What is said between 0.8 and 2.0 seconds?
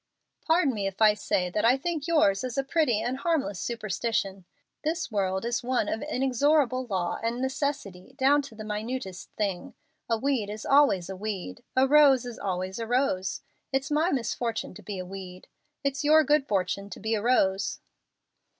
if I say that I